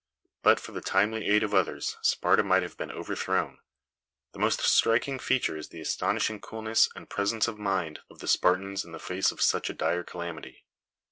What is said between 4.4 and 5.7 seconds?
striking feature is